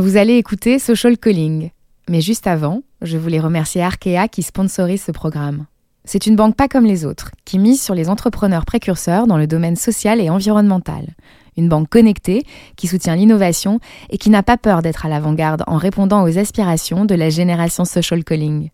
Vous 0.00 0.16
allez 0.16 0.36
écouter 0.36 0.78
Social 0.78 1.18
Calling. 1.18 1.70
Mais 2.08 2.20
juste 2.20 2.46
avant, 2.46 2.82
je 3.02 3.18
voulais 3.18 3.40
remercier 3.40 3.82
Arkea 3.82 4.28
qui 4.30 4.44
sponsorise 4.44 5.02
ce 5.02 5.10
programme. 5.10 5.66
C'est 6.04 6.26
une 6.26 6.36
banque 6.36 6.54
pas 6.54 6.68
comme 6.68 6.84
les 6.84 7.04
autres, 7.04 7.32
qui 7.44 7.58
mise 7.58 7.82
sur 7.82 7.96
les 7.96 8.08
entrepreneurs 8.08 8.64
précurseurs 8.64 9.26
dans 9.26 9.36
le 9.36 9.48
domaine 9.48 9.74
social 9.74 10.20
et 10.20 10.30
environnemental. 10.30 11.16
Une 11.56 11.68
banque 11.68 11.88
connectée, 11.88 12.44
qui 12.76 12.86
soutient 12.86 13.16
l'innovation 13.16 13.80
et 14.08 14.18
qui 14.18 14.30
n'a 14.30 14.44
pas 14.44 14.56
peur 14.56 14.82
d'être 14.82 15.04
à 15.04 15.08
l'avant-garde 15.08 15.64
en 15.66 15.78
répondant 15.78 16.22
aux 16.22 16.38
aspirations 16.38 17.04
de 17.04 17.16
la 17.16 17.28
génération 17.28 17.84
social 17.84 18.22
calling. 18.22 18.70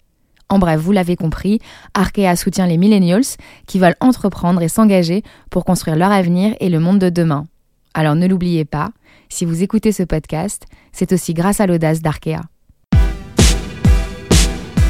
En 0.51 0.59
bref, 0.59 0.79
vous 0.79 0.93
l'avez 0.93 1.17
compris, 1.17 1.59
Arkea 1.95 2.37
soutient 2.37 2.67
les 2.67 2.77
millennials 2.77 3.39
qui 3.67 3.79
veulent 3.79 3.97
entreprendre 4.01 4.61
et 4.61 4.69
s'engager 4.69 5.23
pour 5.51 5.65
construire 5.65 5.97
leur 5.97 6.13
avenir 6.13 6.55
et 6.61 6.69
le 6.69 6.81
monde 6.81 6.99
de 6.99 7.09
demain. 7.09 7.47
Alors 7.97 8.17
ne 8.17 8.27
l'oubliez 8.27 8.65
pas, 8.65 8.91
si 9.29 9.45
vous 9.45 9.63
écoutez 9.63 9.93
ce 9.93 10.03
podcast, 10.03 10.65
c'est 10.91 11.13
aussi 11.13 11.33
grâce 11.33 11.61
à 11.61 11.67
l'audace 11.67 12.03
d'Arkea. 12.03 12.41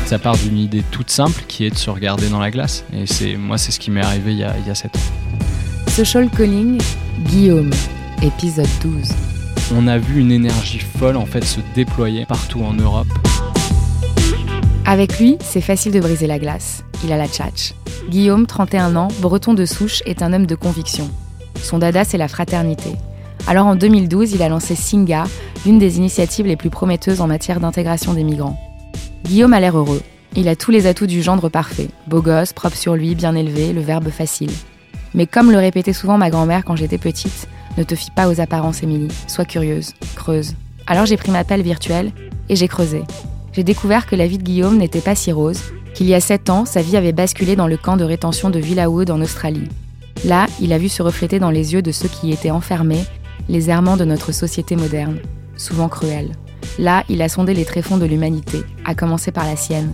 Ça 0.06 0.18
part 0.18 0.38
d'une 0.38 0.56
idée 0.56 0.82
toute 0.90 1.10
simple 1.10 1.42
qui 1.46 1.66
est 1.66 1.70
de 1.70 1.76
se 1.76 1.90
regarder 1.90 2.30
dans 2.30 2.40
la 2.40 2.50
glace. 2.50 2.82
Et 2.94 3.06
c'est 3.06 3.36
moi, 3.36 3.58
c'est 3.58 3.72
ce 3.72 3.78
qui 3.78 3.90
m'est 3.90 4.02
arrivé 4.02 4.32
il 4.32 4.38
y, 4.38 4.44
a, 4.44 4.56
il 4.58 4.66
y 4.66 4.70
a 4.70 4.74
7 4.74 4.96
ans. 4.96 5.00
Social 5.88 6.30
Calling, 6.30 6.80
Guillaume, 7.26 7.72
épisode 8.22 8.68
12. 8.82 9.12
On 9.76 9.86
a 9.86 9.98
vu 9.98 10.20
une 10.20 10.32
énergie 10.32 10.78
folle 10.78 11.18
en 11.18 11.26
fait 11.26 11.44
se 11.44 11.60
déployer 11.74 12.24
partout 12.24 12.62
en 12.62 12.72
Europe. 12.72 13.08
Avec 14.86 15.18
lui, 15.18 15.36
c'est 15.40 15.60
facile 15.60 15.92
de 15.92 16.00
briser 16.00 16.26
la 16.26 16.38
glace. 16.38 16.84
Il 17.04 17.12
a 17.12 17.18
la 17.18 17.28
tchatch. 17.28 17.74
Guillaume, 18.08 18.46
31 18.46 18.96
ans, 18.96 19.08
breton 19.20 19.52
de 19.52 19.66
souche, 19.66 20.02
est 20.06 20.22
un 20.22 20.32
homme 20.32 20.46
de 20.46 20.54
conviction. 20.54 21.10
Son 21.64 21.78
dada, 21.78 22.04
c'est 22.04 22.18
la 22.18 22.28
fraternité. 22.28 22.90
Alors 23.46 23.66
en 23.66 23.74
2012, 23.74 24.32
il 24.32 24.42
a 24.42 24.50
lancé 24.50 24.74
Singa, 24.74 25.24
l'une 25.64 25.78
des 25.78 25.96
initiatives 25.96 26.46
les 26.46 26.56
plus 26.56 26.68
prometteuses 26.68 27.22
en 27.22 27.26
matière 27.26 27.58
d'intégration 27.58 28.12
des 28.12 28.22
migrants. 28.22 28.60
Guillaume 29.24 29.54
a 29.54 29.60
l'air 29.60 29.78
heureux. 29.78 30.02
Il 30.36 30.48
a 30.48 30.56
tous 30.56 30.70
les 30.70 30.86
atouts 30.86 31.06
du 31.06 31.22
gendre 31.22 31.48
parfait. 31.48 31.88
Beau 32.06 32.20
gosse, 32.20 32.52
propre 32.52 32.76
sur 32.76 32.96
lui, 32.96 33.14
bien 33.14 33.34
élevé, 33.34 33.72
le 33.72 33.80
verbe 33.80 34.10
facile. 34.10 34.50
Mais 35.14 35.26
comme 35.26 35.50
le 35.50 35.56
répétait 35.56 35.94
souvent 35.94 36.18
ma 36.18 36.28
grand-mère 36.28 36.66
quand 36.66 36.76
j'étais 36.76 36.98
petite, 36.98 37.48
ne 37.78 37.82
te 37.82 37.94
fie 37.94 38.10
pas 38.10 38.28
aux 38.28 38.42
apparences, 38.42 38.82
Émilie. 38.82 39.08
Sois 39.26 39.46
curieuse, 39.46 39.94
creuse. 40.16 40.54
Alors 40.86 41.06
j'ai 41.06 41.16
pris 41.16 41.30
ma 41.30 41.44
pelle 41.44 41.62
virtuelle 41.62 42.12
et 42.50 42.56
j'ai 42.56 42.68
creusé. 42.68 43.04
J'ai 43.54 43.64
découvert 43.64 44.06
que 44.06 44.16
la 44.16 44.26
vie 44.26 44.38
de 44.38 44.42
Guillaume 44.42 44.76
n'était 44.76 45.00
pas 45.00 45.14
si 45.14 45.32
rose, 45.32 45.62
qu'il 45.94 46.08
y 46.08 46.14
a 46.14 46.20
7 46.20 46.50
ans, 46.50 46.66
sa 46.66 46.82
vie 46.82 46.98
avait 46.98 47.12
basculé 47.12 47.56
dans 47.56 47.68
le 47.68 47.78
camp 47.78 47.96
de 47.96 48.04
rétention 48.04 48.50
de 48.50 48.58
Villawood 48.58 49.10
en 49.10 49.22
Australie. 49.22 49.68
Là, 50.24 50.46
il 50.58 50.72
a 50.72 50.78
vu 50.78 50.88
se 50.88 51.02
refléter 51.02 51.38
dans 51.38 51.50
les 51.50 51.74
yeux 51.74 51.82
de 51.82 51.92
ceux 51.92 52.08
qui 52.08 52.28
y 52.28 52.32
étaient 52.32 52.50
enfermés 52.50 53.04
les 53.50 53.68
errements 53.68 53.98
de 53.98 54.06
notre 54.06 54.32
société 54.32 54.74
moderne, 54.74 55.18
souvent 55.58 55.90
cruelle. 55.90 56.32
Là, 56.78 57.04
il 57.10 57.20
a 57.20 57.28
sondé 57.28 57.52
les 57.52 57.66
tréfonds 57.66 57.98
de 57.98 58.06
l'humanité, 58.06 58.62
à 58.86 58.94
commencer 58.94 59.32
par 59.32 59.44
la 59.44 59.54
sienne. 59.54 59.92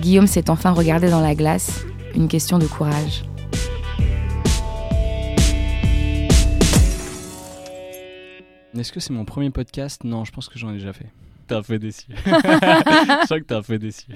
Guillaume 0.00 0.26
s'est 0.26 0.48
enfin 0.48 0.70
regardé 0.70 1.10
dans 1.10 1.20
la 1.20 1.34
glace, 1.34 1.84
une 2.14 2.26
question 2.26 2.58
de 2.58 2.64
courage. 2.64 3.24
Est-ce 8.78 8.92
que 8.92 9.00
c'est 9.00 9.12
mon 9.12 9.26
premier 9.26 9.50
podcast? 9.50 10.04
Non, 10.04 10.24
je 10.24 10.32
pense 10.32 10.48
que 10.48 10.58
j'en 10.58 10.70
ai 10.70 10.74
déjà 10.74 10.94
fait. 10.94 11.10
T'es 11.48 11.54
un 11.54 11.62
peu 11.62 11.78
déçu. 11.78 12.06
je 12.24 13.24
crois 13.26 13.40
que 13.40 13.44
t'es 13.44 13.54
un 13.54 13.62
peu 13.62 13.78
déçu. 13.78 14.06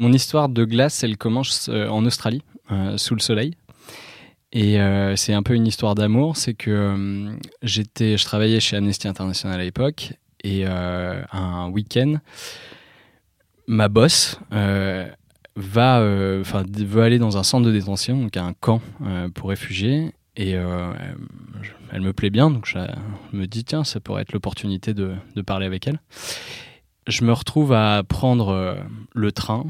mon 0.00 0.12
histoire 0.12 0.48
de 0.48 0.64
glace, 0.64 1.04
elle 1.04 1.16
commence 1.16 1.68
euh, 1.68 1.88
en 1.88 2.04
Australie, 2.04 2.42
euh, 2.72 2.96
sous 2.96 3.14
le 3.14 3.20
soleil. 3.20 3.54
Et 4.52 4.80
euh, 4.80 5.16
c'est 5.16 5.32
un 5.32 5.42
peu 5.42 5.54
une 5.54 5.66
histoire 5.66 5.94
d'amour, 5.94 6.36
c'est 6.36 6.54
que 6.54 6.70
euh, 6.70 7.36
j'étais, 7.62 8.16
je 8.16 8.24
travaillais 8.24 8.60
chez 8.60 8.76
Amnesty 8.76 9.08
International 9.08 9.60
à 9.60 9.64
l'époque, 9.64 10.12
et 10.44 10.62
euh, 10.64 11.20
un 11.32 11.68
week-end, 11.68 12.16
ma 13.66 13.88
boss 13.88 14.38
va, 14.50 16.00
enfin, 16.40 16.64
veut 16.70 17.02
aller 17.02 17.18
dans 17.18 17.38
un 17.38 17.42
centre 17.42 17.66
de 17.66 17.72
détention, 17.72 18.22
donc 18.22 18.36
un 18.36 18.52
camp 18.52 18.80
pour 19.34 19.48
réfugiés, 19.48 20.12
et 20.36 20.50
elle 20.50 22.00
me 22.00 22.12
plaît 22.12 22.30
bien, 22.30 22.50
donc 22.50 22.66
je 22.66 22.78
me 23.36 23.46
dis 23.46 23.64
tiens, 23.64 23.82
ça 23.82 23.98
pourrait 23.98 24.22
être 24.22 24.32
l'opportunité 24.32 24.94
de, 24.94 25.14
de, 25.34 25.42
parler 25.42 25.66
avec 25.66 25.88
elle. 25.88 25.98
Je 27.08 27.24
me 27.24 27.32
retrouve 27.32 27.72
à 27.72 28.02
prendre 28.04 28.78
le 29.12 29.32
train 29.32 29.64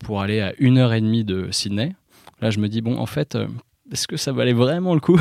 pour 0.00 0.20
aller 0.20 0.40
à 0.40 0.52
une 0.58 0.78
heure 0.78 0.92
et 0.92 1.00
demie 1.00 1.24
de 1.24 1.48
Sydney 1.52 1.94
Là, 2.40 2.50
je 2.50 2.58
me 2.58 2.68
dis, 2.68 2.80
bon, 2.80 2.98
en 2.98 3.06
fait, 3.06 3.34
euh, 3.34 3.46
est-ce 3.92 4.08
que 4.08 4.16
ça 4.16 4.32
valait 4.32 4.52
vraiment 4.52 4.94
le 4.94 5.00
coup 5.00 5.20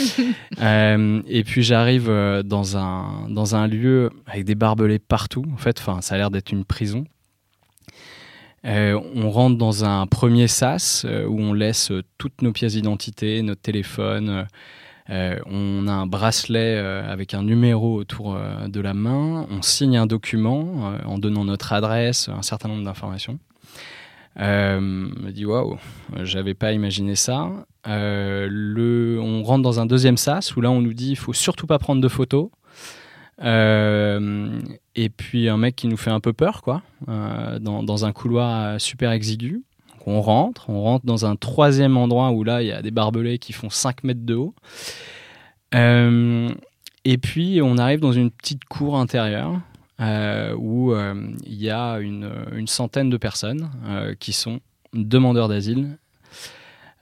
euh, 0.62 1.22
Et 1.26 1.44
puis 1.44 1.62
j'arrive 1.62 2.08
euh, 2.08 2.42
dans 2.42 2.76
un, 2.76 3.28
dans 3.28 3.54
un 3.54 3.66
lieu 3.66 4.10
avec 4.26 4.44
des 4.44 4.54
barbelés 4.54 4.98
partout. 4.98 5.44
En 5.52 5.58
fait, 5.58 5.78
enfin, 5.78 6.00
ça 6.00 6.14
a 6.14 6.18
l'air 6.18 6.30
d'être 6.30 6.52
une 6.52 6.64
prison. 6.64 7.04
on 8.64 9.30
rentre 9.30 9.58
dans 9.58 9.84
un 9.84 10.06
premier 10.06 10.48
sas 10.48 11.04
où 11.04 11.38
on 11.38 11.52
laisse 11.52 11.92
toutes 12.16 12.40
nos 12.40 12.52
pièces 12.52 12.72
d'identité, 12.72 13.42
notre 13.42 13.60
téléphone. 13.60 14.46
on 15.10 15.86
a 15.86 15.92
un 15.92 16.06
bracelet 16.06 16.78
avec 16.78 17.34
un 17.34 17.42
numéro 17.42 17.94
autour 17.94 18.38
de 18.66 18.80
la 18.80 18.94
main. 18.94 19.46
On 19.50 19.60
signe 19.60 19.98
un 19.98 20.06
document 20.06 20.94
en 21.04 21.18
donnant 21.18 21.44
notre 21.44 21.74
adresse, 21.74 22.30
un 22.30 22.42
certain 22.42 22.68
nombre 22.68 22.84
d'informations. 22.84 23.38
Euh, 24.40 24.80
me 24.80 25.30
dit 25.30 25.46
waouh, 25.46 25.78
j'avais 26.22 26.54
pas 26.54 26.72
imaginé 26.72 27.14
ça. 27.14 27.50
Euh, 27.86 29.18
on 29.20 29.42
rentre 29.42 29.62
dans 29.62 29.80
un 29.80 29.86
deuxième 29.86 30.16
sas 30.16 30.56
où 30.56 30.60
là 30.60 30.70
on 30.70 30.80
nous 30.80 30.94
dit 30.94 31.10
il 31.10 31.16
faut 31.16 31.32
surtout 31.32 31.66
pas 31.66 31.78
prendre 31.78 32.00
de 32.00 32.08
photos. 32.08 32.48
Euh, 33.42 34.60
et 34.94 35.08
puis 35.08 35.48
un 35.48 35.56
mec 35.56 35.74
qui 35.76 35.88
nous 35.88 35.96
fait 35.96 36.10
un 36.10 36.20
peu 36.20 36.32
peur 36.32 36.62
quoi, 36.62 36.82
dans, 37.06 38.04
un 38.04 38.12
couloir 38.12 38.80
super 38.80 39.10
exigu. 39.10 39.62
on 40.06 40.20
rentre, 40.20 40.70
on 40.70 40.82
rentre 40.82 41.04
dans 41.04 41.26
un 41.26 41.34
troisième 41.34 41.96
endroit 41.96 42.30
où 42.30 42.44
là 42.44 42.62
il 42.62 42.68
y 42.68 42.72
a 42.72 42.80
des 42.80 42.92
barbelés 42.92 43.38
qui 43.38 43.52
font 43.52 43.70
5 43.70 44.04
mètres 44.04 44.24
de 44.24 44.34
haut. 44.34 44.54
et 45.72 47.18
puis 47.18 47.60
on 47.62 47.76
arrive 47.76 48.00
dans 48.00 48.12
une 48.12 48.30
petite 48.30 48.64
cour 48.64 48.96
intérieure 48.96 49.60
où 50.00 50.92
euh, 50.92 51.14
il 51.44 51.62
y 51.62 51.70
a 51.70 51.98
une, 51.98 52.66
centaine 52.66 53.10
de 53.10 53.16
personnes 53.16 53.70
euh, 53.86 54.14
qui 54.18 54.32
sont 54.32 54.60
demandeurs 54.92 55.48
d'asile, 55.48 55.98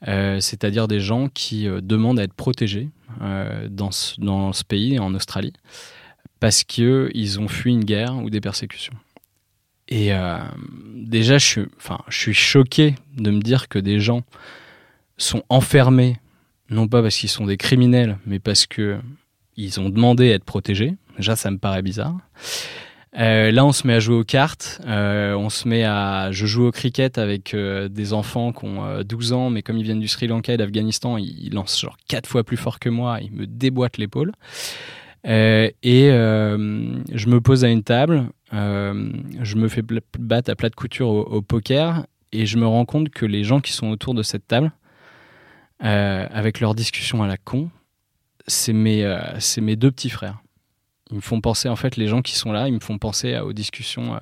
c'est-à-dire 0.05 0.89
des 0.89 0.99
gens 0.99 1.29
qui 1.29 1.69
demandent 1.81 2.19
à 2.19 2.25
être 2.25 2.35
protégés 2.35 2.89
dans, 3.71 3.93
ce, 3.93 4.21
dans 4.21 4.53
ce 4.53 4.65
pays, 4.65 4.99
en 4.99 5.15
Australie, 5.15 5.53
parce 6.41 6.65
qu'ils 6.65 7.39
ont 7.39 7.47
fui 7.47 7.71
une 7.71 7.85
guerre 7.85 8.17
ou 8.17 8.29
des 8.29 8.41
persécutions. 8.41 8.95
Et 9.87 10.11
déjà, 10.97 11.39
je 11.39 11.47
suis, 11.47 11.65
je 12.09 12.19
suis 12.19 12.35
choqué 12.35 12.97
de 13.17 13.31
me 13.31 13.41
dire 13.41 13.69
que 13.69 13.79
des 13.79 14.01
gens 14.01 14.25
sont 15.19 15.45
enfermés, 15.49 16.17
non 16.69 16.89
pas 16.89 17.01
parce 17.01 17.17
qu'ils 17.17 17.29
sont 17.29 17.47
des 17.47 17.57
criminels, 17.57 18.19
mais 18.27 18.41
parce 18.41 18.67
que 18.67 18.99
ils 19.57 19.81
ont 19.81 19.89
demandé 19.89 20.33
à 20.33 20.35
être 20.35 20.45
protégés. 20.45 20.97
Déjà, 21.17 21.37
ça 21.37 21.51
me 21.51 21.59
paraît 21.59 21.83
bizarre. 21.83 22.17
Euh, 23.19 23.51
là, 23.51 23.67
on 23.67 23.73
se 23.73 23.87
met 23.87 23.95
à 23.95 24.01
jouer 24.01 24.17
aux 24.17 24.25
cartes. 24.25 24.81
Euh, 24.87 25.35
on 25.35 25.51
se 25.51 25.69
met 25.69 25.85
à. 25.85 26.33
Je 26.33 26.47
joue 26.47 26.67
au 26.67 26.73
cricket 26.73 27.19
avec 27.19 27.53
euh, 27.53 27.89
des 27.89 28.13
enfants 28.13 28.53
qui 28.53 28.65
ont 28.65 29.03
12 29.03 29.33
ans, 29.33 29.51
mais 29.51 29.63
comme 29.63 29.77
ils 29.77 29.83
viennent 29.83 30.01
du 30.01 30.09
Sri 30.09 30.27
Lanka 30.27 30.55
et 30.55 30.57
d'Afghanistan, 30.57 31.19
ils, 31.19 31.53
lancent 31.53 31.81
genre 31.81 31.97
quatre 32.09 32.29
fois 32.29 32.43
plus 32.45 32.57
fort 32.57 32.79
que 32.79 32.89
moi. 32.89 33.19
Ils 33.21 33.33
me 33.33 33.47
déboîtent 33.47 33.99
l'épaule. 33.99 34.33
et 35.25 36.09
je 36.11 37.27
me 37.29 37.41
pose 37.41 37.65
à 37.65 37.69
une 37.69 37.83
table. 37.83 38.29
je 38.53 39.57
me 39.57 39.69
fais 39.69 39.83
battre 40.19 40.51
à 40.51 40.55
plat 40.55 40.71
de 40.71 40.75
couture 40.75 41.09
au, 41.09 41.43
poker 41.43 42.07
et 42.33 42.47
je 42.47 42.57
me 42.57 42.67
rends 42.67 42.87
compte 42.87 43.11
que 43.11 43.27
les 43.27 43.45
gens 43.45 43.61
qui 43.61 43.73
sont 43.73 43.89
autour 43.89 44.15
de 44.15 44.23
cette 44.23 44.49
table, 44.49 44.73
avec 45.81 46.61
leurs 46.61 46.75
discussions 46.75 47.23
à 47.23 47.27
la 47.27 47.37
con, 47.37 47.69
c'est 48.47 48.73
mes 48.73 49.77
deux 49.77 49.91
petits 49.91 50.11
frères. 50.11 50.43
Ils 51.13 51.17
me 51.17 51.21
font 51.21 51.41
penser, 51.41 51.69
en 51.69 51.77
fait, 51.77 51.97
les 51.97 52.09
gens 52.09 52.23
qui 52.23 52.35
sont 52.35 52.53
là, 52.53 52.69
ils 52.69 52.75
me 52.75 52.81
font 52.81 52.99
penser 52.99 53.39
aux 53.39 53.53
discussions 53.53 54.15
euh, 54.15 54.19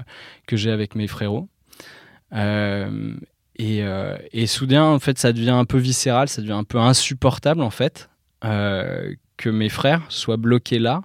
que 0.47 0.57
j'ai 0.57 0.71
avec 0.71 0.95
mes 0.97 1.07
frérots. 1.07 1.49
Euh, 2.33 3.15
et, 3.57 3.83
euh, 3.85 4.17
et, 4.33 4.47
soudain, 4.47 4.85
en 4.85 4.99
fait, 4.99 5.19
ça 5.19 5.33
devient 5.33 5.51
un 5.51 5.65
peu 5.65 5.79
viscéral, 5.79 6.29
ça 6.29 6.43
devient 6.43 6.53
un 6.53 6.65
peu 6.65 6.79
insupportable, 6.79 7.63
en 7.63 7.71
fait, 7.71 8.11
que 8.43 9.51
mes 9.51 9.69
frères 9.69 10.03
soient 10.09 10.37
bloqués 10.37 10.79
là 10.79 11.03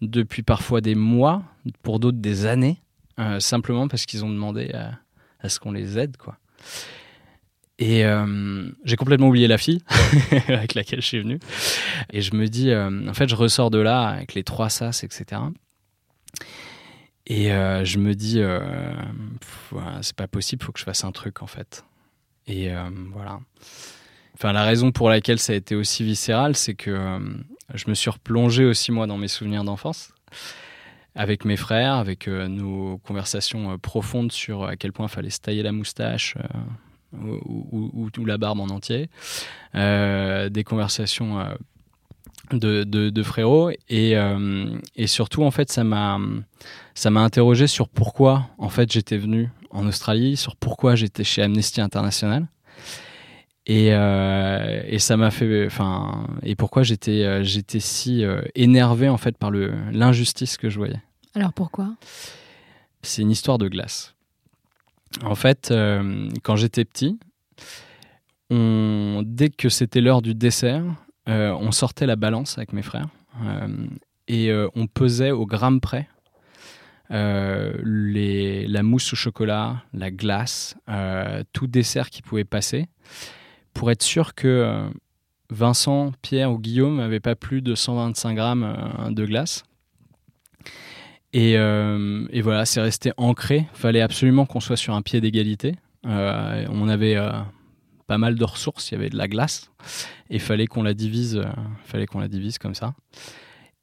depuis 0.00 0.42
parfois 0.42 0.80
des 0.80 0.94
mois, 0.94 1.42
pour 1.82 2.00
d'autres 2.00 2.18
des 2.18 2.46
années, 2.46 2.78
simplement 3.38 3.86
parce 3.86 4.06
qu'ils 4.06 4.24
ont 4.24 4.30
demandé 4.30 4.72
à, 4.72 4.92
à 5.40 5.48
ce 5.50 5.60
qu'on 5.60 5.72
les 5.72 5.98
aide, 5.98 6.16
quoi. 6.16 6.38
Et 7.80 8.04
euh, 8.04 8.70
j'ai 8.84 8.96
complètement 8.96 9.28
oublié 9.28 9.48
la 9.48 9.56
fille 9.56 9.80
avec 10.48 10.74
laquelle 10.74 11.00
je 11.00 11.06
suis 11.06 11.18
venu. 11.18 11.40
Et 12.12 12.20
je 12.20 12.34
me 12.34 12.46
dis, 12.46 12.70
euh, 12.70 13.08
en 13.08 13.14
fait, 13.14 13.26
je 13.26 13.34
ressors 13.34 13.70
de 13.70 13.78
là 13.78 14.02
avec 14.08 14.34
les 14.34 14.44
trois 14.44 14.68
sas, 14.68 15.02
etc. 15.02 15.40
Et 17.26 17.52
euh, 17.52 17.82
je 17.86 17.98
me 17.98 18.14
dis, 18.14 18.42
c'est 20.02 20.16
pas 20.16 20.28
possible, 20.28 20.62
faut 20.62 20.72
que 20.72 20.78
je 20.78 20.84
fasse 20.84 21.04
un 21.04 21.12
truc 21.12 21.42
en 21.42 21.46
fait. 21.46 21.84
Et 22.46 22.70
voilà. 23.12 23.40
Enfin, 24.34 24.52
la 24.52 24.64
raison 24.64 24.92
pour 24.92 25.08
laquelle 25.08 25.38
ça 25.38 25.54
a 25.54 25.56
été 25.56 25.74
aussi 25.74 26.04
viscéral, 26.04 26.56
c'est 26.56 26.74
que 26.74 27.18
je 27.72 27.84
me 27.88 27.94
suis 27.94 28.10
replongé 28.10 28.64
aussi 28.64 28.92
moi 28.92 29.06
dans 29.06 29.16
mes 29.16 29.28
souvenirs 29.28 29.64
d'enfance. 29.64 30.12
avec 31.14 31.44
mes 31.44 31.56
frères, 31.56 31.94
avec 31.94 32.28
nos 32.28 32.98
conversations 32.98 33.78
profondes 33.78 34.32
sur 34.32 34.64
à 34.64 34.76
quel 34.76 34.92
point 34.92 35.06
il 35.06 35.10
fallait 35.10 35.30
se 35.30 35.40
tailler 35.40 35.62
la 35.62 35.72
moustache 35.72 36.36
ou, 37.12 38.10
ou, 38.16 38.24
la 38.24 38.38
barbe 38.38 38.60
en 38.60 38.68
entier, 38.68 39.08
des 39.74 40.64
conversations 40.64 41.44
de, 42.52 42.84
de, 42.84 43.22
frérots 43.22 43.70
et, 43.88 44.16
et, 44.96 45.06
surtout 45.06 45.42
en 45.42 45.50
fait 45.50 45.70
ça 45.70 45.84
m'a 45.84 46.18
ça 46.94 47.10
m'a 47.10 47.20
interrogé 47.20 47.66
sur 47.66 47.88
pourquoi 47.88 48.48
en 48.58 48.68
fait 48.68 48.90
j'étais 48.92 49.18
venu 49.18 49.50
en 49.70 49.86
Australie, 49.86 50.36
sur 50.36 50.56
pourquoi 50.56 50.94
j'étais 50.94 51.24
chez 51.24 51.42
Amnesty 51.42 51.80
International. 51.80 52.46
Et, 53.66 53.90
euh, 53.92 54.82
et 54.86 54.98
ça 54.98 55.16
m'a 55.16 55.30
fait, 55.30 55.66
enfin, 55.66 56.26
et 56.42 56.56
pourquoi 56.56 56.82
j'étais, 56.82 57.24
euh, 57.24 57.44
j'étais 57.44 57.78
si 57.78 58.24
euh, 58.24 58.42
énervé 58.54 59.08
en 59.08 59.16
fait 59.16 59.36
par 59.36 59.50
le 59.50 59.72
l'injustice 59.92 60.56
que 60.56 60.68
je 60.70 60.78
voyais. 60.78 61.00
Alors 61.34 61.52
pourquoi? 61.52 61.94
C'est 63.02 63.22
une 63.22 63.30
histoire 63.30 63.58
de 63.58 63.68
glace. 63.68 64.14
En 65.24 65.34
fait, 65.34 65.72
quand 66.42 66.56
j'étais 66.56 66.84
petit, 66.84 67.18
dès 68.50 69.48
que 69.50 69.68
c'était 69.68 70.00
l'heure 70.00 70.22
du 70.22 70.34
dessert, 70.34 70.84
on 71.26 71.72
sortait 71.72 72.06
la 72.06 72.16
balance 72.16 72.58
avec 72.58 72.72
mes 72.72 72.82
frères 72.82 73.08
et 74.28 74.52
on 74.74 74.86
pesait 74.86 75.32
au 75.32 75.46
gramme 75.46 75.80
près 75.80 76.08
euh, 77.12 77.72
la 77.82 78.82
mousse 78.82 79.12
au 79.12 79.16
chocolat, 79.16 79.82
la 79.92 80.10
glace, 80.10 80.76
euh, 80.88 81.42
tout 81.52 81.66
dessert 81.66 82.10
qui 82.10 82.22
pouvait 82.22 82.44
passer, 82.44 82.86
pour 83.74 83.90
être 83.90 84.02
sûr 84.02 84.34
que 84.34 84.46
euh, 84.46 84.88
Vincent, 85.50 86.12
Pierre 86.22 86.52
ou 86.52 86.58
Guillaume 86.58 86.98
n'avaient 86.98 87.20
pas 87.20 87.34
plus 87.34 87.62
de 87.62 87.74
125 87.74 88.34
grammes 88.34 89.10
de 89.10 89.24
glace. 89.24 89.64
Et, 91.32 91.52
et 91.52 92.40
voilà, 92.42 92.64
c'est 92.64 92.80
resté 92.80 93.12
ancré. 93.16 93.66
Fallait 93.72 94.00
absolument 94.00 94.46
qu'on 94.46 94.60
soit 94.60 94.76
sur 94.76 94.94
un 94.94 95.02
pied 95.02 95.20
d'égalité. 95.20 95.76
on 96.04 96.88
avait 96.88 97.16
pas 98.06 98.18
mal 98.18 98.34
de 98.34 98.44
ressources, 98.44 98.90
il 98.90 98.94
y 98.94 98.98
avait 98.98 99.10
de 99.10 99.16
la 99.16 99.28
glace, 99.28 99.70
et 100.28 100.40
fallait 100.40 100.66
qu'on 100.66 100.82
la 100.82 100.94
divise, 100.94 101.42
fallait 101.84 102.06
qu'on 102.06 102.18
la 102.18 102.28
divise 102.28 102.58
comme 102.58 102.74
ça. 102.74 102.94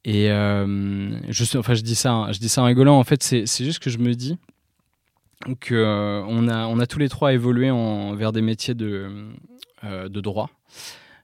Et 0.04 0.30
euh, 0.30 1.20
je, 1.30 1.58
enfin, 1.58 1.74
je 1.74 1.82
dis 1.82 1.94
ça, 1.94 2.28
je 2.32 2.38
dis 2.38 2.48
ça 2.48 2.62
en 2.62 2.64
rigolant. 2.64 2.98
En 2.98 3.04
fait, 3.04 3.22
c'est 3.22 3.44
juste 3.64 3.78
que 3.78 3.90
je 3.90 3.98
me 3.98 4.14
dis 4.14 4.38
que 5.60 5.74
euh, 5.74 6.22
on 6.26 6.48
a, 6.48 6.66
on 6.66 6.78
a 6.80 6.86
tous 6.86 6.98
les 6.98 7.08
trois 7.08 7.32
évolué 7.32 7.70
vers 8.16 8.32
des 8.32 8.40
métiers 8.40 8.74
euh, 8.80 10.08
de 10.08 10.20
droit. 10.20 10.50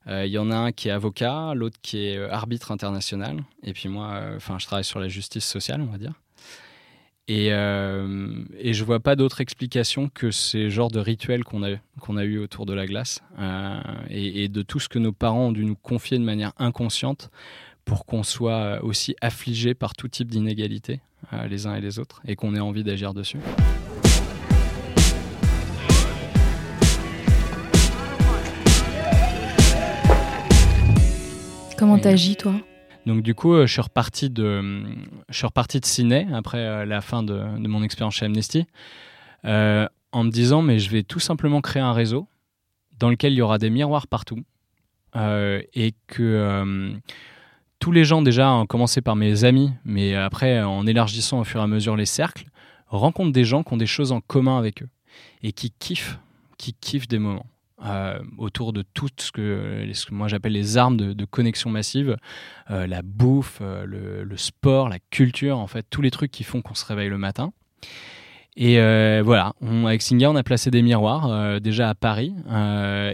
Il 0.06 0.26
y 0.26 0.38
en 0.38 0.50
a 0.50 0.56
un 0.56 0.72
qui 0.72 0.88
est 0.88 0.90
avocat, 0.90 1.54
l'autre 1.54 1.78
qui 1.80 2.06
est 2.06 2.22
arbitre 2.30 2.72
international, 2.72 3.42
et 3.62 3.72
puis 3.72 3.88
moi, 3.88 4.20
enfin, 4.36 4.58
je 4.58 4.66
travaille 4.66 4.84
sur 4.84 5.00
la 5.00 5.08
justice 5.08 5.46
sociale, 5.46 5.80
on 5.80 5.90
va 5.90 5.96
dire. 5.96 6.12
Et, 7.26 7.46
et 7.46 8.72
je 8.74 8.84
vois 8.84 9.00
pas 9.00 9.16
d'autre 9.16 9.40
explication 9.40 10.10
que 10.10 10.30
ces 10.30 10.68
genres 10.68 10.90
de 10.90 11.00
rituels 11.00 11.42
qu'on 11.42 11.62
a, 11.62 11.76
qu'on 12.00 12.18
a 12.18 12.24
eu 12.24 12.38
autour 12.38 12.66
de 12.66 12.74
la 12.74 12.84
glace 12.84 13.22
et, 14.10 14.48
de 14.48 14.60
tout 14.60 14.78
ce 14.78 14.90
que 14.90 14.98
nos 14.98 15.12
parents 15.12 15.46
ont 15.46 15.52
dû 15.52 15.64
nous 15.64 15.76
confier 15.76 16.18
de 16.18 16.24
manière 16.24 16.52
inconsciente 16.58 17.30
pour 17.84 18.06
qu'on 18.06 18.22
soit 18.22 18.52
euh, 18.52 18.80
aussi 18.82 19.14
affligé 19.20 19.74
par 19.74 19.94
tout 19.94 20.08
type 20.08 20.28
d'inégalité, 20.28 21.00
euh, 21.32 21.46
les 21.46 21.66
uns 21.66 21.74
et 21.74 21.80
les 21.80 21.98
autres, 21.98 22.22
et 22.26 22.36
qu'on 22.36 22.54
ait 22.54 22.60
envie 22.60 22.84
d'agir 22.84 23.14
dessus. 23.14 23.38
Comment 31.84 31.98
t'agis, 31.98 32.36
toi? 32.36 32.54
Donc 33.04 33.20
du 33.20 33.34
coup, 33.34 33.52
euh, 33.52 33.66
je 33.66 33.72
suis 33.74 33.82
reparti 33.82 34.30
de, 34.30 34.86
je 35.28 35.36
suis 35.36 35.44
reparti 35.44 35.80
de 35.80 35.84
ciné 35.84 36.26
après 36.32 36.86
la 36.86 37.02
fin 37.02 37.22
de, 37.22 37.34
mon 37.58 37.82
expérience 37.82 38.14
chez 38.14 38.24
Amnesty, 38.24 38.64
en 39.44 40.24
me 40.24 40.30
disant 40.30 40.62
mais 40.62 40.78
je 40.78 40.88
vais 40.88 41.02
tout 41.02 41.20
simplement 41.20 41.60
créer 41.60 41.82
un 41.82 41.92
réseau 41.92 42.26
dans 42.98 43.10
lequel 43.10 43.34
il 43.34 43.36
y 43.36 43.42
aura 43.42 43.58
des 43.58 43.68
miroirs 43.68 44.06
partout 44.06 44.42
et 45.14 45.92
que 46.06 46.94
tous 47.80 47.92
les 47.92 48.06
gens 48.06 48.22
déjà, 48.22 48.50
ont 48.50 48.64
commencé 48.64 49.02
par 49.02 49.14
mes 49.14 49.44
amis, 49.44 49.70
mais 49.84 50.14
après 50.14 50.62
en 50.62 50.86
élargissant 50.86 51.40
au 51.40 51.44
fur 51.44 51.60
et 51.60 51.64
à 51.64 51.66
mesure 51.66 51.96
les 51.96 52.06
cercles, 52.06 52.46
rencontrent 52.86 53.32
des 53.32 53.44
gens 53.44 53.62
qui 53.62 53.74
ont 53.74 53.76
des 53.76 53.84
choses 53.84 54.10
en 54.10 54.22
commun 54.22 54.56
avec 54.56 54.82
eux 54.82 54.88
et 55.42 55.52
qui 55.52 55.70
kiffent, 55.70 56.18
qui 56.56 56.72
kiffent 56.72 57.08
des 57.08 57.18
moments. 57.18 57.44
Euh, 57.84 58.18
autour 58.38 58.72
de 58.72 58.82
tout 58.82 59.08
ce 59.18 59.30
que, 59.30 59.86
moi 60.10 60.26
j'appelle 60.26 60.52
les 60.52 60.78
armes 60.78 60.96
de, 60.96 61.24
connexion 61.26 61.68
massive, 61.68 62.16
euh, 62.70 62.86
la 62.86 63.02
bouffe, 63.02 63.58
euh, 63.60 63.84
le, 64.24 64.36
sport, 64.36 64.88
la 64.88 64.98
culture, 65.10 65.58
en 65.58 65.66
fait, 65.66 65.84
tous 65.90 66.00
les 66.00 66.10
trucs 66.10 66.30
qui 66.30 66.44
font 66.44 66.62
qu'on 66.62 66.74
se 66.74 66.84
réveille 66.86 67.08
le 67.08 67.18
matin. 67.18 67.52
Et 68.56 68.76
voilà, 69.22 69.52
avec 69.84 70.00
Singa, 70.00 70.30
on 70.30 70.36
a 70.36 70.44
placé 70.44 70.70
des 70.70 70.82
miroirs 70.82 71.60
déjà 71.60 71.88
à 71.88 71.94
Paris 71.94 72.32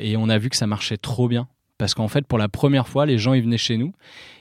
et 0.03 0.17
on 0.19 0.29
a 0.29 0.39
vu 0.39 0.51
que 0.51 0.57
ça 0.57 0.67
marchait 0.67 0.99
trop 0.99 1.29
bien 1.29 1.49
parce 1.79 1.95
qu'en 1.95 2.09
fait, 2.09 2.27
pour 2.27 2.37
la 2.37 2.49
première 2.49 2.87
fois, 2.87 3.07
les 3.07 3.17
gens 3.17 3.33
ils 3.33 3.43
venaient 3.43 3.57
chez 3.57 3.79
nous 3.79 3.93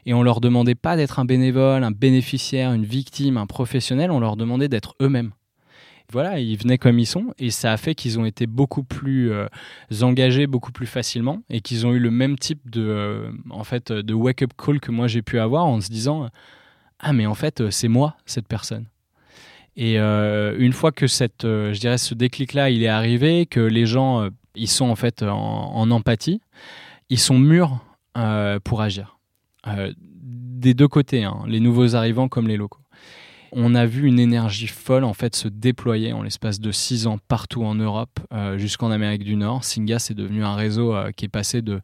et 0.05 0.13
on 0.13 0.23
leur 0.23 0.41
demandait 0.41 0.75
pas 0.75 0.97
d'être 0.97 1.19
un 1.19 1.25
bénévole, 1.25 1.85
un 1.85 1.91
bénéficiaire, 1.91 2.73
une 2.73 2.83
victime, 2.83 3.37
un 3.37 3.45
professionnel, 3.45 4.11
on 4.11 4.19
leur 4.19 4.35
demandait 4.35 4.67
d'être 4.67 4.93
eux-mêmes. 5.01 5.31
Voilà, 6.11 6.39
ils 6.39 6.57
venaient 6.57 6.79
comme 6.79 6.97
ils 6.97 7.05
sont 7.05 7.33
et 7.37 7.51
ça 7.51 7.71
a 7.71 7.77
fait 7.77 7.93
qu'ils 7.93 8.19
ont 8.19 8.25
été 8.25 8.47
beaucoup 8.47 8.83
plus 8.83 9.31
euh, 9.31 9.47
engagés 10.01 10.47
beaucoup 10.47 10.71
plus 10.71 10.87
facilement 10.87 11.43
et 11.49 11.61
qu'ils 11.61 11.85
ont 11.85 11.93
eu 11.93 11.99
le 11.99 12.09
même 12.09 12.37
type 12.37 12.67
de 12.69 12.81
euh, 12.81 13.31
en 13.51 13.63
fait 13.63 13.91
de 13.91 14.13
wake 14.13 14.41
up 14.41 14.51
call 14.57 14.79
que 14.79 14.91
moi 14.91 15.07
j'ai 15.07 15.21
pu 15.21 15.39
avoir 15.39 15.65
en 15.65 15.79
se 15.81 15.89
disant 15.89 16.29
ah 16.99 17.13
mais 17.13 17.27
en 17.27 17.35
fait 17.35 17.69
c'est 17.69 17.87
moi 17.87 18.17
cette 18.25 18.47
personne. 18.47 18.85
Et 19.75 19.99
euh, 19.99 20.55
une 20.57 20.73
fois 20.73 20.91
que 20.91 21.05
cette 21.05 21.43
je 21.43 21.79
dirais 21.79 21.99
ce 21.99 22.15
déclic 22.15 22.53
là 22.53 22.71
il 22.71 22.81
est 22.81 22.87
arrivé 22.87 23.45
que 23.45 23.59
les 23.59 23.85
gens 23.85 24.27
ils 24.55 24.67
sont 24.67 24.89
en 24.89 24.95
fait 24.95 25.21
en 25.23 25.91
empathie 25.91 26.41
ils 27.09 27.19
sont 27.19 27.37
mûrs 27.37 27.79
euh, 28.17 28.59
pour 28.63 28.81
agir. 28.81 29.19
Euh, 29.67 29.91
des 29.97 30.73
deux 30.73 30.87
côtés, 30.87 31.23
hein, 31.23 31.39
les 31.47 31.59
nouveaux 31.59 31.95
arrivants 31.95 32.27
comme 32.27 32.47
les 32.47 32.57
locaux. 32.57 32.81
On 33.51 33.75
a 33.75 33.85
vu 33.85 34.07
une 34.07 34.19
énergie 34.19 34.67
folle 34.67 35.03
en 35.03 35.13
fait 35.13 35.35
se 35.35 35.47
déployer 35.47 36.13
en 36.13 36.23
l'espace 36.23 36.59
de 36.59 36.71
six 36.71 37.07
ans 37.07 37.17
partout 37.27 37.63
en 37.63 37.75
Europe 37.75 38.19
euh, 38.33 38.57
jusqu'en 38.57 38.91
Amérique 38.91 39.23
du 39.23 39.35
Nord. 39.35 39.63
Singa 39.63 39.99
c'est 39.99 40.13
devenu 40.13 40.43
un 40.43 40.55
réseau 40.55 40.95
qui 41.15 41.25
est 41.25 41.29
passé 41.29 41.61
de 41.61 41.81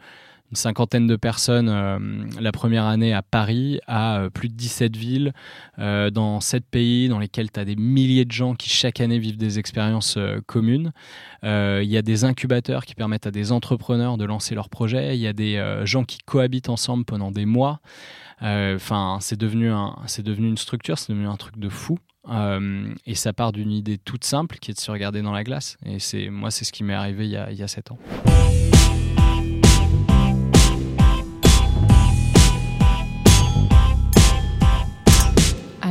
une 0.51 0.57
cinquantaine 0.57 1.07
de 1.07 1.15
personnes 1.15 1.69
euh, 1.69 1.97
la 2.39 2.51
première 2.51 2.85
année 2.85 3.13
à 3.13 3.21
Paris, 3.21 3.79
à 3.87 4.19
euh, 4.19 4.29
plus 4.29 4.49
de 4.49 4.53
17 4.53 4.95
villes, 4.95 5.33
euh, 5.79 6.09
dans 6.11 6.39
7 6.39 6.65
pays 6.65 7.09
dans 7.09 7.19
lesquels 7.19 7.51
tu 7.51 7.59
as 7.59 7.65
des 7.65 7.75
milliers 7.75 8.25
de 8.25 8.31
gens 8.31 8.53
qui 8.53 8.69
chaque 8.69 8.99
année 8.99 9.17
vivent 9.17 9.37
des 9.37 9.59
expériences 9.59 10.17
communes. 10.45 10.91
Il 11.43 11.83
y 11.83 11.97
a 11.97 12.01
des 12.01 12.23
incubateurs 12.23 12.85
qui 12.85 12.95
permettent 12.95 13.27
à 13.27 13.31
des 13.31 13.51
entrepreneurs 13.51 14.17
de 14.17 14.25
lancer 14.25 14.55
leurs 14.55 14.69
projets. 14.69 15.15
Il 15.15 15.21
y 15.21 15.27
a 15.27 15.33
des 15.33 15.63
gens 15.83 16.03
qui 16.03 16.17
cohabitent 16.25 16.69
ensemble 16.69 17.05
pendant 17.05 17.31
des 17.31 17.45
mois. 17.45 17.81
Enfin, 18.41 19.19
c'est 19.21 19.39
devenu, 19.39 19.69
un, 19.69 19.95
devenu 20.23 20.47
une 20.47 20.57
structure, 20.57 20.97
c'est 20.97 21.13
devenu 21.13 21.27
un 21.27 21.37
truc 21.37 21.57
de 21.59 21.69
fou. 21.69 21.99
et 23.05 23.15
ça 23.15 23.33
part 23.33 23.51
d'une 23.51 23.71
idée 23.71 23.97
toute 23.97 24.23
simple 24.23 24.57
qui 24.57 24.71
est 24.71 24.73
de 24.73 24.79
se 24.79 24.91
regarder 24.91 25.21
dans 25.21 25.33
la 25.33 25.43
glace. 25.43 25.77
Et 25.85 25.99
c'est 25.99 26.29
moi, 26.29 26.49
c'est 26.49 26.65
ce 26.65 26.71
qui 26.71 26.83
m'est 26.83 26.93
arrivé 26.93 27.25
il 27.25 27.31
y, 27.31 27.37
a, 27.37 27.51
il 27.51 27.57
y 27.57 27.63
a 27.63 27.67
7 27.67 27.91
ans. 27.91 27.99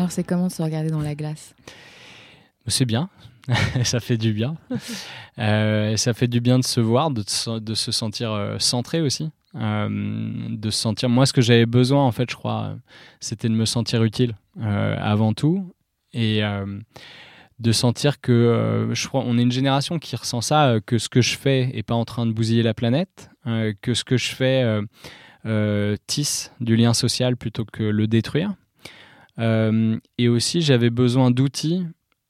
C'est 0.09 0.25
comment 0.25 0.49
de 0.49 0.53
se 0.53 0.63
regarder 0.63 0.91
dans 0.91 1.01
la 1.01 1.15
glace 1.15 1.55
C'est 2.67 2.85
bien, 2.85 3.09
ça 3.85 4.01
fait 4.01 4.17
du 4.17 4.33
bien. 4.33 4.57
Euh, 5.41 5.97
ça 5.97 6.15
fait 6.15 6.29
du 6.29 6.41
bien 6.41 6.61
de 6.61 6.65
se 6.65 6.79
voir, 6.79 7.11
de, 7.11 7.25
se 7.27 7.91
sentir 7.91 8.31
euh, 8.31 8.57
centré 8.61 9.01
aussi. 9.01 9.33
Euh, 9.57 9.89
de 10.49 10.71
se 10.71 10.79
sentir. 10.79 11.09
Moi, 11.09 11.27
ce 11.27 11.33
que 11.33 11.43
j'avais 11.43 11.67
besoin, 11.67 12.05
en 12.05 12.13
fait, 12.13 12.31
je 12.31 12.37
crois, 12.37 12.77
c'était 13.19 13.49
de 13.49 13.55
me 13.55 13.65
sentir 13.65 14.05
utile 14.05 14.37
avant 14.61 15.33
tout. 15.33 15.75
Et 16.13 16.41
de 17.59 17.73
sentir 17.73 18.21
que 18.21 18.91
je 18.93 19.09
crois 19.09 19.25
on 19.27 19.37
est 19.39 19.43
une 19.43 19.51
génération 19.51 19.99
qui 19.99 20.15
ressent 20.15 20.41
ça 20.41 20.77
que 20.87 20.99
ce 20.99 21.09
que 21.09 21.21
je 21.21 21.37
fais 21.37 21.77
est 21.77 21.83
pas 21.83 21.97
en 21.97 22.05
train 22.05 22.27
de 22.27 22.33
bousiller 22.33 22.63
la 22.63 22.75
planète 22.75 23.31
que 23.83 23.95
ce 23.95 24.05
que 24.05 24.17
je 24.17 24.29
fais 24.29 24.65
tisse 26.07 26.53
du 26.61 26.77
lien 26.77 26.95
social 26.95 27.37
plutôt 27.37 27.65
que 27.65 27.83
le 27.83 28.07
détruire 28.07 28.53
euh, 28.53 28.64
et 29.39 30.29
aussi, 30.29 30.63
j'avais 30.63 30.91
besoin 30.91 31.31
d'outils, 31.31 31.85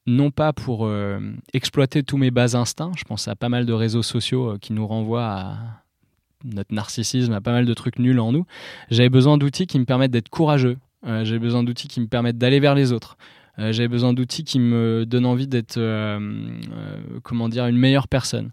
non 0.06 0.30
pas 0.30 0.52
pour 0.52 0.86
euh, 0.86 1.18
exploiter 1.52 2.02
tous 2.02 2.16
mes 2.16 2.30
bas 2.30 2.56
instincts. 2.56 2.92
Je 2.96 3.04
pense 3.04 3.28
à 3.28 3.36
pas 3.36 3.48
mal 3.48 3.66
de 3.66 3.72
réseaux 3.72 4.02
sociaux 4.02 4.50
euh, 4.50 4.58
qui 4.58 4.72
nous 4.72 4.86
renvoient 4.86 5.26
à 5.26 5.56
notre 6.44 6.74
narcissisme, 6.74 7.32
à 7.32 7.40
pas 7.40 7.52
mal 7.52 7.64
de 7.64 7.74
trucs 7.74 7.98
nuls 7.98 8.20
en 8.20 8.32
nous. 8.32 8.44
J'avais 8.90 9.08
besoin 9.08 9.38
d'outils 9.38 9.66
qui 9.66 9.78
me 9.78 9.86
permettent 9.86 10.10
d'être 10.10 10.28
courageux. 10.28 10.76
j'avais 11.06 11.38
besoin 11.38 11.62
d'outils 11.62 11.88
qui 11.88 12.00
me 12.00 12.06
permettent 12.06 12.36
d'aller 12.36 12.60
vers 12.60 12.74
les 12.74 12.92
autres. 12.92 13.16
j'avais 13.56 13.88
besoin 13.88 14.12
d'outils 14.12 14.44
qui 14.44 14.58
me 14.58 15.06
donnent 15.06 15.24
envie 15.24 15.46
d'être, 15.46 15.80
comment 17.22 17.48
dire, 17.48 17.66
une 17.66 17.78
meilleure 17.78 18.08
personne. 18.08 18.50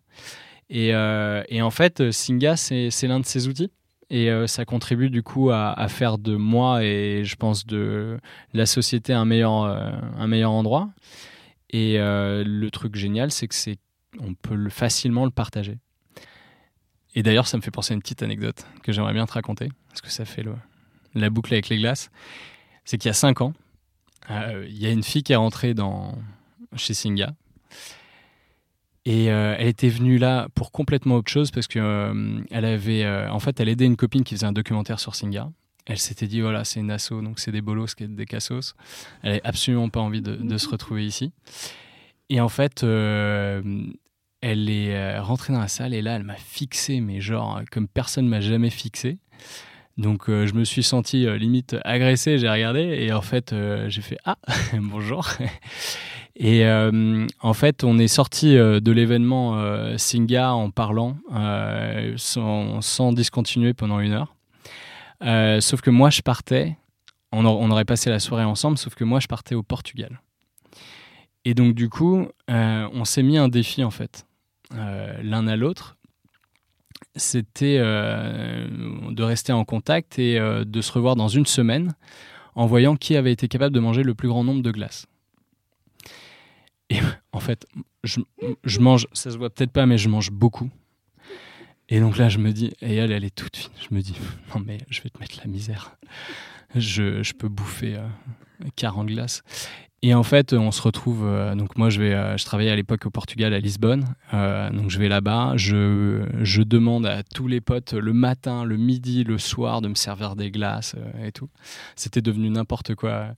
Et 0.69 0.93
en 0.95 1.69
fait, 1.69 2.11
Singa, 2.11 2.55
c'est 2.55 3.07
l'un 3.07 3.19
de 3.19 3.25
ces 3.25 3.49
outils. 3.49 3.69
Et 4.13 4.29
ça 4.45 4.65
contribue 4.65 5.09
du 5.09 5.23
coup 5.23 5.51
à, 5.51 5.87
faire 5.87 6.17
de 6.17 6.35
moi 6.35 6.83
et 6.83 7.23
je 7.23 7.35
pense 7.37 7.65
de 7.65 8.19
la 8.53 8.65
société 8.65 9.13
un 9.13 9.23
meilleur, 9.23 9.53
un 9.53 10.27
meilleur 10.27 10.51
endroit. 10.51 10.89
Et 11.69 11.97
le 11.97 12.69
truc 12.69 12.95
génial, 12.97 13.31
c'est 13.31 13.47
que 13.47 13.55
c'est 13.55 13.79
on 14.19 14.33
peut 14.33 14.55
le, 14.55 14.69
facilement 14.69 15.25
le 15.25 15.31
partager. 15.31 15.77
Et 17.15 17.23
d'ailleurs, 17.23 17.47
ça 17.47 17.57
me 17.57 17.61
fait 17.61 17.71
penser 17.71 17.93
à 17.93 17.95
une 17.95 18.01
petite 18.01 18.23
anecdote 18.23 18.65
que 18.83 18.91
j'aimerais 18.91 19.13
bien 19.13 19.25
te 19.25 19.33
raconter, 19.33 19.69
parce 19.89 20.01
que 20.01 20.09
ça 20.09 20.25
fait 20.25 20.45
la 21.13 21.29
boucle 21.29 21.53
avec 21.53 21.69
les 21.69 21.77
glaces. 21.77 22.09
C'est 22.85 22.97
qu'il 22.97 23.09
y 23.09 23.11
a 23.11 23.13
5 23.13 23.41
ans, 23.41 23.53
euh, 24.29 24.65
il 24.67 24.77
y 24.77 24.85
a 24.85 24.91
une 24.91 25.03
fille 25.03 25.23
qui 25.23 25.33
est 25.33 25.37
rentrée 25.37 25.73
dans, 25.73 26.17
chez 26.75 26.93
Singa. 26.93 27.33
Et 29.05 29.31
euh, 29.31 29.55
elle 29.57 29.67
était 29.67 29.89
venue 29.89 30.17
là 30.17 30.47
pour 30.53 30.71
complètement 30.71 31.15
autre 31.15 31.31
chose 31.31 31.49
parce 31.49 31.67
que 31.67 31.79
euh, 31.79 32.41
elle 32.51 32.65
avait, 32.65 33.07
en 33.07 33.39
fait, 33.39 33.59
elle 33.59 33.69
aidait 33.69 33.85
une 33.85 33.97
copine 33.97 34.23
qui 34.23 34.35
faisait 34.35 34.45
un 34.45 34.53
documentaire 34.53 34.99
sur 34.99 35.15
Singa. 35.15 35.49
Elle 35.87 35.97
s'était 35.97 36.27
dit 36.27 36.41
voilà, 36.41 36.63
c'est 36.63 36.79
une 36.79 36.91
asso, 36.91 37.09
donc 37.23 37.39
c'est 37.39 37.51
des 37.51 37.61
bolos, 37.61 37.95
des 37.99 38.25
cassos. 38.25 38.75
Elle 39.23 39.31
n'avait 39.31 39.41
absolument 39.43 39.89
pas 39.89 39.99
envie 39.99 40.21
de, 40.21 40.35
de, 40.35 40.57
se 40.57 40.69
retrouver 40.69 41.05
ici. 41.05 41.33
Et 42.29 42.39
en 42.39 42.49
fait, 42.49 42.83
elle 44.41 44.69
est 44.69 44.95
euh, 44.95 45.21
rentrée 45.21 45.53
dans 45.53 45.59
la 45.59 45.67
salle 45.67 45.93
et 45.93 46.01
là, 46.01 46.15
elle 46.15 46.23
m'a 46.23 46.35
fixé, 46.35 46.99
mais 46.99 47.21
genre 47.21 47.61
comme 47.71 47.87
personne 47.87 48.27
m'a 48.27 48.41
jamais 48.41 48.71
fixé. 48.71 49.19
Donc 49.97 50.29
euh, 50.29 50.47
je 50.47 50.55
me 50.55 50.63
suis 50.63 50.83
senti 50.83 51.27
euh, 51.27 51.37
limite 51.37 51.75
agressé, 51.83 52.39
j'ai 52.39 52.49
regardé 52.49 52.81
et 52.81 53.13
en 53.13 53.21
fait 53.21 53.53
j'ai 53.87 54.01
fait 54.01 54.17
ah 54.25 54.37
bonjour. 54.73 55.29
Et 56.35 56.65
en 56.65 57.53
fait 57.53 57.83
on 57.83 57.97
est 57.99 58.07
sorti 58.07 58.53
de 58.55 58.91
l'événement 58.91 59.97
Singa 59.97 60.53
en 60.53 60.69
parlant 60.71 61.17
sans, 62.15 63.13
discontinuer 63.13 63.73
pendant 63.73 63.99
une 63.99 64.13
heure. 64.13 65.61
sauf 65.61 65.81
que 65.81 65.89
moi 65.89 66.09
je 66.09 66.21
partais, 66.21 66.77
on, 67.31 67.45
aurait 67.45 67.85
passé 67.85 68.09
la 68.09 68.19
soirée 68.19 68.43
ensemble, 68.43 68.77
sauf 68.77 68.95
que 68.95 69.03
moi 69.03 69.19
je 69.19 69.27
partais 69.27 69.55
au 69.55 69.63
Portugal. 69.63 70.21
Et 71.45 71.53
donc 71.53 71.75
du 71.75 71.89
coup 71.89 72.27
on 72.47 73.05
s'est 73.05 73.23
mis 73.23 73.37
un 73.37 73.49
défi 73.49 73.83
en 73.83 73.91
fait. 73.91 74.25
Euh, 74.75 75.21
l'un 75.21 75.47
à 75.47 75.55
l'autre, 75.55 75.97
c'était 77.15 77.77
euh, 77.79 78.67
de 79.11 79.23
rester 79.23 79.51
en 79.51 79.65
contact 79.65 80.19
et 80.19 80.39
euh, 80.39 80.63
de 80.63 80.81
se 80.81 80.91
revoir 80.91 81.15
dans 81.15 81.27
une 81.27 81.45
semaine 81.45 81.93
en 82.55 82.65
voyant 82.65 82.95
qui 82.95 83.15
avait 83.15 83.31
été 83.31 83.47
capable 83.47 83.73
de 83.73 83.79
manger 83.79 84.03
le 84.03 84.13
plus 84.13 84.27
grand 84.27 84.43
nombre 84.43 84.61
de 84.61 84.71
glaces. 84.71 85.07
Et 86.91 86.99
en 87.31 87.39
fait, 87.39 87.65
je, 88.03 88.19
mange, 88.79 89.07
ça 89.13 89.31
se 89.31 89.37
voit 89.37 89.49
peut-être 89.49 89.71
pas, 89.71 89.85
mais 89.85 89.97
je 89.97 90.09
mange 90.09 90.29
beaucoup. 90.29 90.69
Et 91.87 91.99
donc 92.01 92.17
là, 92.17 92.27
je 92.27 92.37
me 92.37 92.51
dis, 92.51 92.73
et 92.81 92.95
elle, 92.95 93.11
elle 93.11 93.23
est 93.23 93.33
toute 93.33 93.55
fine. 93.55 93.71
Je 93.89 93.95
me 93.95 94.01
dis, 94.01 94.15
non 94.53 94.61
mais 94.65 94.77
je 94.89 95.01
vais 95.01 95.09
te 95.09 95.19
mettre 95.19 95.39
la 95.39 95.47
misère. 95.49 95.95
Je, 96.75 97.33
peux 97.33 97.49
bouffer 97.49 97.97
40 98.75 99.07
glaces. 99.07 99.43
Et 100.03 100.15
en 100.15 100.23
fait, 100.23 100.53
on 100.53 100.71
se 100.71 100.81
retrouve. 100.81 101.23
Euh, 101.25 101.53
donc 101.53 101.77
moi, 101.77 101.91
je 101.91 102.01
vais, 102.01 102.13
euh, 102.13 102.35
je 102.35 102.43
travaillais 102.43 102.71
à 102.71 102.75
l'époque 102.75 103.05
au 103.05 103.11
Portugal, 103.11 103.53
à 103.53 103.59
Lisbonne. 103.59 104.05
Euh, 104.33 104.71
donc 104.71 104.89
je 104.89 104.97
vais 104.97 105.07
là-bas. 105.07 105.53
Je, 105.57 106.23
je, 106.41 106.63
demande 106.63 107.05
à 107.05 107.21
tous 107.21 107.47
les 107.47 107.61
potes 107.61 107.93
le 107.93 108.11
matin, 108.11 108.65
le 108.65 108.77
midi, 108.77 109.23
le 109.23 109.37
soir 109.37 109.81
de 109.81 109.87
me 109.87 109.95
servir 109.95 110.35
des 110.35 110.49
glaces 110.49 110.95
et 111.23 111.31
tout. 111.31 111.49
C'était 111.95 112.21
devenu 112.21 112.49
n'importe 112.49 112.95
quoi. 112.95 113.35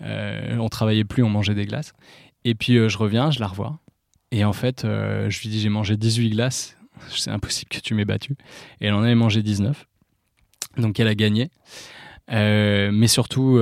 on 0.00 0.68
travaillait 0.68 1.04
plus, 1.04 1.22
on 1.22 1.30
mangeait 1.30 1.54
des 1.54 1.64
glaces. 1.64 1.94
Et 2.44 2.54
puis 2.54 2.88
je 2.88 2.98
reviens, 2.98 3.30
je 3.30 3.40
la 3.40 3.46
revois. 3.46 3.78
Et 4.30 4.44
en 4.44 4.52
fait, 4.52 4.82
je 4.82 5.40
lui 5.40 5.48
dis 5.48 5.60
j'ai 5.60 5.68
mangé 5.68 5.96
18 5.96 6.30
glaces. 6.30 6.76
C'est 7.08 7.30
impossible 7.30 7.68
que 7.68 7.80
tu 7.80 7.94
m'aies 7.94 8.04
battu. 8.04 8.36
Et 8.80 8.86
elle 8.86 8.94
en 8.94 9.02
avait 9.02 9.14
mangé 9.14 9.42
19. 9.42 9.86
Donc 10.78 10.98
elle 11.00 11.08
a 11.08 11.14
gagné. 11.14 11.50
mais 12.28 13.06
surtout, 13.08 13.60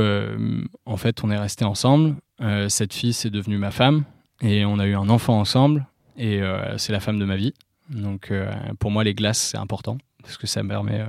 en 0.86 0.96
fait, 0.96 1.24
on 1.24 1.30
est 1.30 1.38
resté 1.38 1.64
ensemble. 1.64 2.16
Euh, 2.40 2.68
cette 2.68 2.94
fille, 2.94 3.12
c'est 3.12 3.30
devenue 3.30 3.58
ma 3.58 3.70
femme 3.70 4.04
et 4.40 4.64
on 4.64 4.78
a 4.78 4.86
eu 4.86 4.94
un 4.94 5.10
enfant 5.10 5.38
ensemble 5.38 5.86
et 6.16 6.40
euh, 6.40 6.78
c'est 6.78 6.92
la 6.92 7.00
femme 7.00 7.18
de 7.18 7.24
ma 7.24 7.36
vie. 7.36 7.52
Donc 7.90 8.30
euh, 8.30 8.50
pour 8.78 8.90
moi, 8.90 9.04
les 9.04 9.14
glaces, 9.14 9.38
c'est 9.38 9.58
important 9.58 9.98
parce 10.22 10.38
que 10.38 10.46
ça 10.46 10.64
permet, 10.64 11.04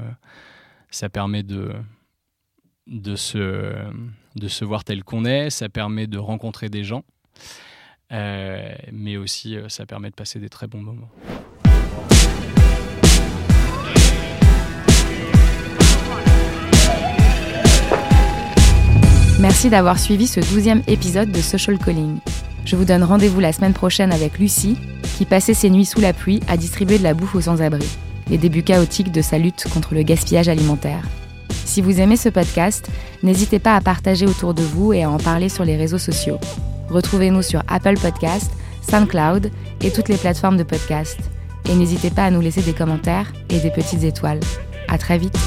ça 0.89 1.09
permet 1.09 1.43
de, 1.43 1.73
de, 2.87 3.15
se, 3.15 3.73
de 4.35 4.47
se 4.47 4.65
voir 4.65 4.83
tel 4.83 5.03
qu'on 5.03 5.25
est, 5.25 5.49
ça 5.49 5.69
permet 5.69 6.07
de 6.07 6.17
rencontrer 6.17 6.69
des 6.69 6.83
gens, 6.83 7.03
mais 8.11 9.17
aussi 9.17 9.57
ça 9.67 9.85
permet 9.85 10.09
de 10.09 10.15
passer 10.15 10.39
des 10.39 10.49
très 10.49 10.67
bons 10.67 10.81
moments. 10.81 11.09
Merci 19.41 19.71
d'avoir 19.71 19.97
suivi 19.97 20.27
ce 20.27 20.39
douzième 20.39 20.83
épisode 20.85 21.31
de 21.31 21.41
Social 21.41 21.79
Calling. 21.79 22.19
Je 22.63 22.75
vous 22.75 22.85
donne 22.85 23.03
rendez-vous 23.03 23.39
la 23.39 23.51
semaine 23.51 23.73
prochaine 23.73 24.11
avec 24.11 24.37
Lucie, 24.37 24.77
qui 25.17 25.25
passait 25.25 25.55
ses 25.55 25.71
nuits 25.71 25.85
sous 25.85 25.99
la 25.99 26.13
pluie 26.13 26.41
à 26.47 26.57
distribuer 26.57 26.99
de 26.99 27.03
la 27.03 27.15
bouffe 27.15 27.33
aux 27.33 27.41
sans-abri, 27.41 27.87
les 28.29 28.37
débuts 28.37 28.61
chaotiques 28.61 29.11
de 29.11 29.23
sa 29.23 29.39
lutte 29.39 29.65
contre 29.73 29.95
le 29.95 30.03
gaspillage 30.03 30.47
alimentaire. 30.47 31.03
Si 31.65 31.81
vous 31.81 31.99
aimez 31.99 32.17
ce 32.17 32.29
podcast, 32.29 32.87
n'hésitez 33.23 33.57
pas 33.57 33.75
à 33.75 33.81
partager 33.81 34.27
autour 34.27 34.53
de 34.53 34.61
vous 34.61 34.93
et 34.93 35.01
à 35.01 35.09
en 35.09 35.17
parler 35.17 35.49
sur 35.49 35.65
les 35.65 35.75
réseaux 35.75 35.97
sociaux. 35.97 36.39
Retrouvez-nous 36.91 37.41
sur 37.41 37.63
Apple 37.67 37.97
Podcast, 37.99 38.51
SoundCloud 38.89 39.49
et 39.81 39.91
toutes 39.91 40.09
les 40.09 40.17
plateformes 40.17 40.57
de 40.57 40.63
podcast. 40.63 41.19
Et 41.69 41.75
n'hésitez 41.75 42.09
pas 42.09 42.25
à 42.25 42.31
nous 42.31 42.41
laisser 42.41 42.61
des 42.61 42.73
commentaires 42.73 43.31
et 43.49 43.59
des 43.59 43.71
petites 43.71 44.03
étoiles. 44.03 44.39
À 44.87 44.97
très 44.97 45.17
vite! 45.17 45.37